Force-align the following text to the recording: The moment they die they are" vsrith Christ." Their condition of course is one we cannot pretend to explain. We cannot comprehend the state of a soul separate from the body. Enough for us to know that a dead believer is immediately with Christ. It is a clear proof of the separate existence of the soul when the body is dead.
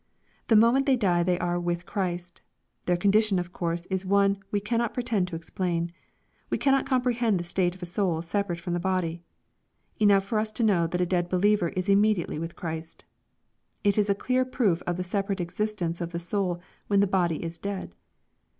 The 0.47 0.55
moment 0.55 0.87
they 0.87 0.95
die 0.95 1.21
they 1.21 1.37
are" 1.37 1.59
vsrith 1.59 1.85
Christ." 1.85 2.41
Their 2.87 2.97
condition 2.97 3.37
of 3.37 3.53
course 3.53 3.85
is 3.91 4.03
one 4.03 4.39
we 4.49 4.59
cannot 4.59 4.95
pretend 4.95 5.27
to 5.27 5.35
explain. 5.35 5.91
We 6.49 6.57
cannot 6.57 6.87
comprehend 6.87 7.39
the 7.39 7.43
state 7.43 7.75
of 7.75 7.83
a 7.83 7.85
soul 7.85 8.23
separate 8.23 8.59
from 8.59 8.73
the 8.73 8.79
body. 8.79 9.21
Enough 9.99 10.25
for 10.25 10.39
us 10.39 10.51
to 10.53 10.63
know 10.63 10.87
that 10.87 11.01
a 11.01 11.05
dead 11.05 11.29
believer 11.29 11.69
is 11.69 11.87
immediately 11.87 12.39
with 12.39 12.55
Christ. 12.55 13.05
It 13.83 13.95
is 13.95 14.09
a 14.09 14.15
clear 14.15 14.43
proof 14.43 14.81
of 14.87 14.97
the 14.97 15.03
separate 15.03 15.39
existence 15.39 16.01
of 16.01 16.13
the 16.13 16.17
soul 16.19 16.59
when 16.87 16.99
the 16.99 17.05
body 17.05 17.43
is 17.43 17.59
dead. 17.59 17.93